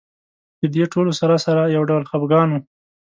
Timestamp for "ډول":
1.89-2.03